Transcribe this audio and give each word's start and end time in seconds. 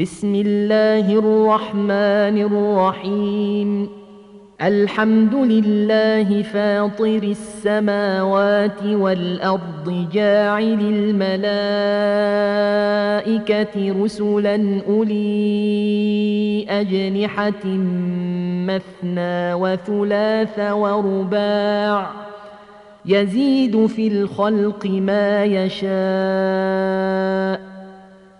بسم 0.00 0.34
الله 0.34 1.18
الرحمن 1.18 2.36
الرحيم. 2.48 3.88
الحمد 4.62 5.34
لله 5.34 6.42
فاطر 6.42 7.22
السماوات 7.22 8.82
والأرض 8.82 10.06
جاعل 10.12 10.80
الملائكة 10.80 11.64
رسلا 14.04 14.80
أولي 14.88 16.66
أجنحة 16.68 17.64
مثنى 18.66 19.54
وثلاث 19.54 20.60
ورباع. 20.72 22.10
يزيد 23.06 23.86
في 23.86 24.08
الخلق 24.08 24.86
ما 24.86 25.44
يشاء 25.44 25.90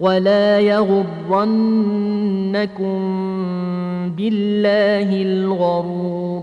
ولا 0.00 0.60
يغرنكم 0.60 1.40
بالله 4.16 5.22
الغرور 5.22 6.42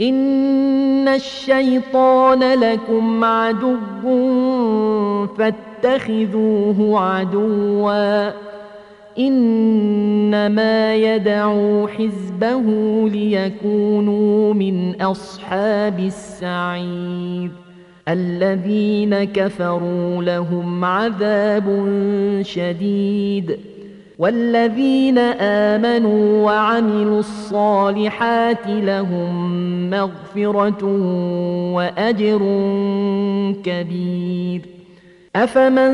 ان 0.00 1.08
الشيطان 1.08 2.60
لكم 2.60 3.24
عدو 3.24 3.76
فاتخذوه 5.26 7.00
عدوا 7.00 8.30
انما 9.18 10.94
يدعو 10.94 11.88
حزبه 11.88 12.62
ليكونوا 13.08 14.54
من 14.54 15.02
اصحاب 15.02 15.98
السعير 15.98 17.63
الذين 18.08 19.24
كفروا 19.24 20.22
لهم 20.22 20.84
عذاب 20.84 21.86
شديد 22.42 23.58
والذين 24.18 25.18
آمنوا 25.18 26.44
وعملوا 26.44 27.20
الصالحات 27.20 28.66
لهم 28.66 29.90
مغفرة 29.90 30.84
وأجر 31.74 32.38
كبير. 33.64 34.60
أفمن 35.36 35.92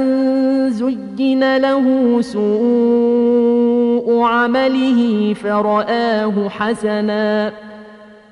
زين 0.71 1.57
له 1.57 2.19
سوء 2.21 4.23
عمله 4.23 5.35
فرآه 5.35 6.49
حسنا 6.49 7.53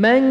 من 0.00 0.22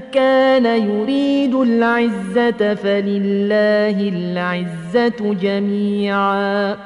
كان 0.00 0.66
يريد 0.66 1.54
العزة 1.54 2.74
فلله 2.74 4.08
العزة 4.08 5.34
جميعا. 5.34 6.76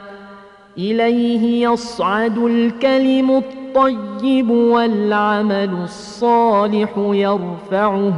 إليه 0.79 1.69
يصعد 1.69 2.39
الكلم 2.39 3.31
الطيب 3.31 4.51
والعمل 4.51 5.71
الصالح 5.85 6.91
يرفعه. 6.97 8.15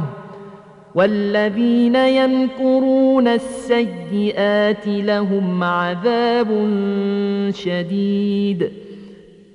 والذين 0.95 1.95
يمكرون 1.95 3.27
السيئات 3.27 4.87
لهم 4.87 5.63
عذاب 5.63 6.47
شديد. 7.53 8.71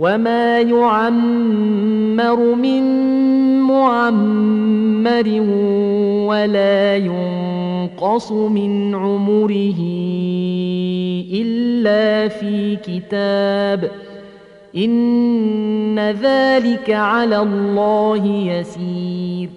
وما 0.00 0.60
يعمر 0.60 2.54
من 2.54 2.82
معمر 3.60 5.28
ولا 6.28 6.96
ينقص 6.96 8.32
من 8.32 8.94
عمره 8.94 9.80
الا 11.32 12.28
في 12.28 12.76
كتاب 12.76 13.90
ان 14.76 15.98
ذلك 15.98 16.90
على 16.90 17.38
الله 17.38 18.26
يسير 18.26 19.48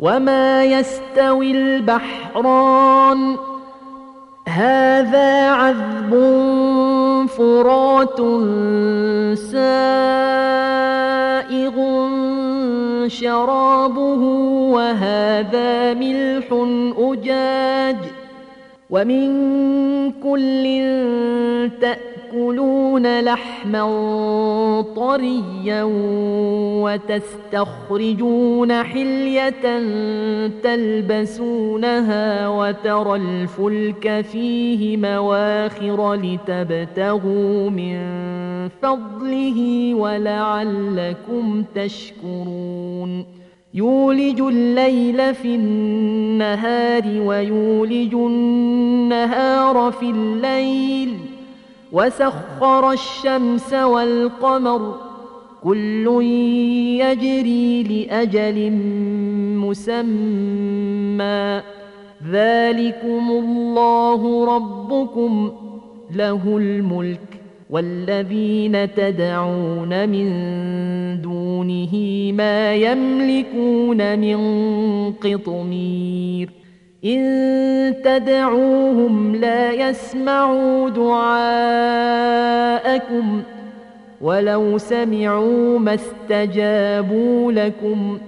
وما 0.00 0.64
يستوي 0.64 1.50
البحران 1.50 3.36
هذا 4.48 5.50
عذب 5.50 6.14
فرات 7.26 8.18
سائغ 9.38 9.70
شرابه 13.08 14.22
وهذا 14.74 15.94
ملح 15.94 16.46
أجاج 16.98 17.96
ومن 18.90 19.30
كل 20.12 20.66
تأكلون 22.40 23.20
لحما 23.20 23.84
طريا 24.96 25.82
وتستخرجون 27.84 28.82
حلية 28.82 29.80
تلبسونها 30.62 32.48
وترى 32.48 33.16
الفلك 33.16 34.20
فيه 34.32 34.96
مواخر 34.96 36.14
لتبتغوا 36.14 37.70
من 37.70 37.98
فضله 38.82 39.94
ولعلكم 39.94 41.64
تشكرون. 41.74 43.40
يولج 43.74 44.40
الليل 44.40 45.34
في 45.34 45.54
النهار 45.54 47.02
ويولج 47.06 48.14
النهار 48.14 49.92
في 49.92 50.10
الليل 50.10 51.29
وسخر 51.92 52.92
الشمس 52.92 53.72
والقمر 53.72 54.94
كل 55.62 56.22
يجري 57.00 57.82
لأجل 57.82 58.70
مسمى. 59.56 61.62
ذلكم 62.30 63.30
الله 63.30 64.56
ربكم 64.56 65.52
له 66.14 66.56
الملك 66.56 67.40
والذين 67.70 68.94
تدعون 68.94 70.08
من 70.08 70.28
دونه 71.22 71.94
ما 72.32 72.74
يملكون 72.74 74.18
من 74.18 74.38
قطمير. 75.12 76.59
إن 77.04 77.94
تدعوهم 78.04 79.36
لا 79.36 79.72
يسمعوا 79.72 80.90
دعاءكم 80.90 81.82
ولو 84.20 84.78
سمعوا 84.78 85.78
ما 85.78 85.94
استجابوا 85.94 87.52
لكم 87.52 88.18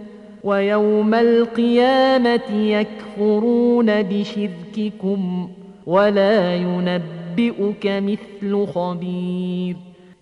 ويوم 0.45 1.15
القيامة 1.15 2.53
يكفرون 2.53 4.03
بشرككم 4.03 5.49
ولا 5.87 6.55
ينبئك 6.55 7.87
مثل 7.87 8.67
خبير 8.67 9.77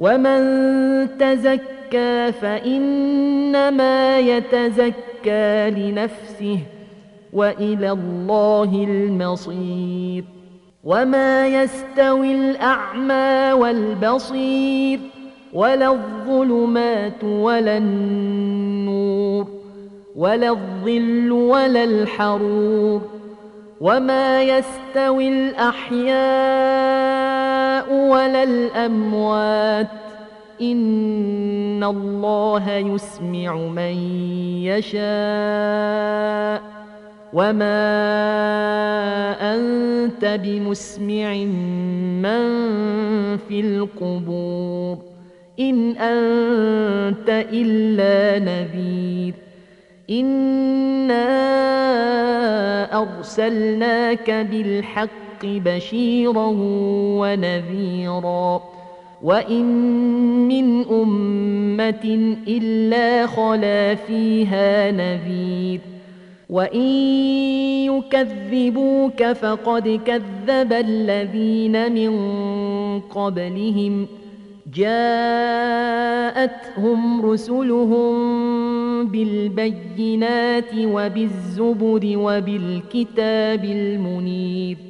ومن 0.00 0.40
تزكى 1.18 2.32
فانما 2.32 4.18
يتزكى 4.18 5.70
لنفسه 5.70 6.58
والى 7.32 7.90
الله 7.90 8.84
المصير 8.88 10.24
وما 10.84 11.46
يستوي 11.46 12.34
الاعمى 12.34 13.52
والبصير 13.52 15.00
ولا 15.52 15.92
الظلمات 15.92 17.24
ولا 17.24 17.76
النور 17.76 19.46
ولا 20.16 20.48
الظل 20.48 21.32
ولا 21.32 21.84
الحرور 21.84 23.02
وما 23.80 24.42
يستوي 24.42 25.28
ولا 27.88 28.42
الأموات. 28.42 29.86
إن 30.62 31.84
الله 31.84 32.70
يسمع 32.70 33.56
من 33.56 33.94
يشاء. 34.62 36.62
وما 37.32 37.80
أنت 39.54 40.40
بمسمع 40.44 41.34
من 42.22 42.40
في 43.36 43.60
القبور. 43.60 44.98
إن 45.60 45.90
أنت 45.90 47.46
إلا 47.52 48.44
نذير. 48.44 49.34
إنا 50.10 51.40
أرسلناك 53.02 54.30
بالحق 54.30 55.29
بشيرا 55.44 56.46
ونذيرا 57.20 58.62
وإن 59.22 59.64
من 60.48 60.84
أمة 60.88 62.34
إلا 62.48 63.26
خلا 63.26 63.94
فيها 63.94 64.90
نذير 64.90 65.80
وإن 66.50 66.86
يكذبوك 67.84 69.22
فقد 69.22 70.00
كذب 70.06 70.72
الذين 70.72 71.92
من 71.92 72.10
قبلهم 73.00 74.06
جاءتهم 74.74 76.10
رسلهم 77.26 78.10
بالبينات 79.06 80.74
وبالزبر 80.74 82.00
وبالكتاب 82.04 83.64
المنير 83.64 84.89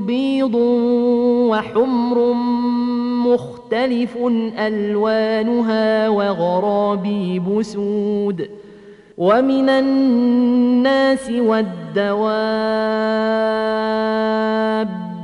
بيض 0.00 0.54
وحمر 1.50 2.32
مختلف 3.26 4.16
ألوانها 4.58 6.08
وغرابيب 6.08 7.62
سود 7.62 8.48
ومن 9.18 9.68
الناس 9.68 11.30
والدواب 11.30 12.14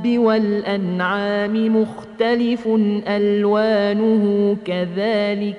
والأنعام 0.05 1.81
مختلف 1.81 2.67
ألوانه 3.07 4.57
كذلك 4.65 5.57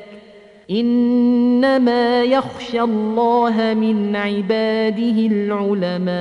إنما 0.70 2.22
يخشى 2.22 2.80
الله 2.80 3.74
من 3.74 4.16
عباده 4.16 5.26
العلماء 5.32 6.12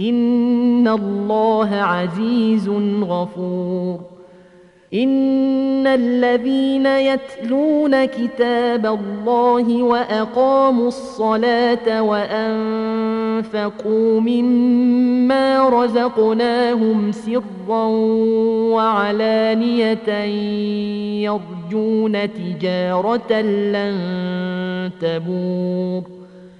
إن 0.00 0.88
الله 0.88 1.74
عزيز 1.74 2.68
غفور 3.02 4.00
إن 4.94 5.86
الذين 5.86 6.86
يتلون 6.86 8.04
كتاب 8.04 8.86
الله 8.86 9.82
وأقاموا 9.82 10.88
الصلاة 10.88 12.02
وأنفقوا 12.02 13.40
مما 14.20 15.68
رزقناهم 15.68 17.12
سرا 17.12 17.84
وعلانية 18.74 20.24
يرجون 21.24 22.32
تجارة 22.32 23.40
لن 23.40 24.90
تبور 25.00 26.17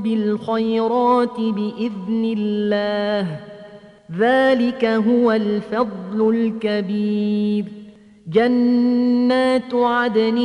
بالخيرات 0.00 1.36
بإذن 1.40 2.34
الله. 2.38 3.26
ذلك 4.18 4.84
هو 4.84 5.32
الفضل 5.32 6.30
الكبير. 6.34 7.64
جنات 8.28 9.74
عدن 9.74 10.38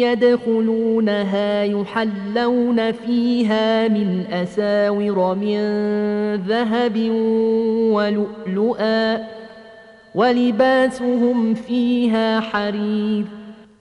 يدخلونها 0.00 1.64
يحلون 1.64 2.92
فيها 2.92 3.88
من 3.88 4.24
أساور 4.32 5.34
من 5.34 5.58
ذهب 6.34 7.10
ولؤلؤا. 7.92 9.18
ولباسهم 10.14 11.54
فيها 11.54 12.40
حرير. 12.40 13.41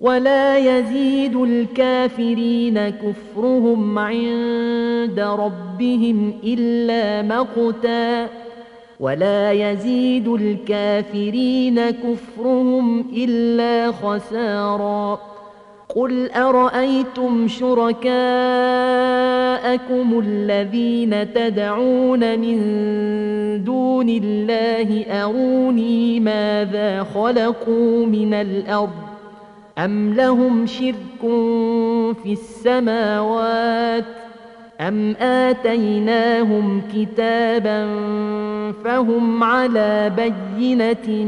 ولا 0.00 0.58
يزيد 0.58 1.36
الكافرين 1.36 2.88
كفرهم 2.88 3.98
عند 3.98 5.20
ربهم 5.20 6.32
إلا 6.44 7.22
مقتا 7.22 8.28
ولا 9.00 9.52
يزيد 9.52 10.28
الكافرين 10.28 11.90
كفرهم 11.90 13.00
إلا 13.16 13.92
خسارا 13.92 15.20
قل 15.88 16.30
أرأيتم 16.30 17.48
شركاءكم 17.48 18.14
الذين 20.26 21.34
تدعون 21.34 22.38
من 22.38 22.58
دون 23.64 24.08
الله 24.08 25.04
أروني 25.22 26.20
ماذا 26.20 27.02
خلقوا 27.14 28.06
من 28.06 28.34
الأرض 28.34 29.03
أم 29.78 30.14
لهم 30.14 30.66
شرك 30.66 31.20
في 32.22 32.32
السماوات 32.32 34.04
أم 34.80 35.10
آتيناهم 35.20 36.82
كتابا 36.94 37.86
فهم 38.84 39.44
على 39.44 40.12
بينة 40.16 41.24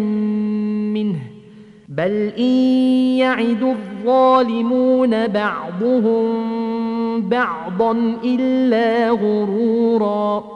منه 0.94 1.18
بل 1.88 2.32
إن 2.38 2.54
يعد 3.18 3.62
الظالمون 3.62 5.26
بعضهم 5.26 6.28
بعضا 7.28 8.16
إلا 8.24 9.10
غروراً 9.10 10.55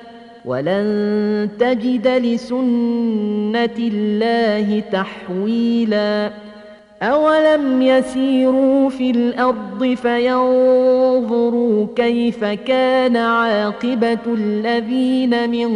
ولن 0.45 1.49
تجد 1.59 2.07
لسنة 2.07 3.77
الله 3.79 4.79
تحويلاً. 4.91 6.31
أولم 7.01 7.81
يسيروا 7.81 8.89
في 8.89 9.11
الأرض 9.11 9.93
فينظروا 10.01 11.87
كيف 11.95 12.45
كان 12.45 13.17
عاقبة 13.17 14.19
الذين 14.27 15.49
من 15.49 15.69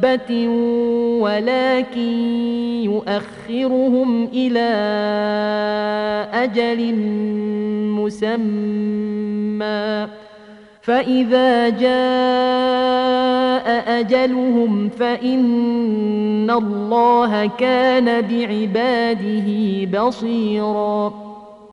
دابة 0.00 0.48
ولكن 1.20 2.00
يؤخرهم 2.84 4.24
إلى 4.24 4.70
أجل 6.32 6.94
مسمى 8.00 10.08
فإذا 10.82 11.68
جاء 11.68 11.90
أجلهم 14.00 14.88
فإن 14.88 16.50
الله 16.50 17.46
كان 17.46 18.20
بعباده 18.20 19.48
بصيراً 20.00 21.29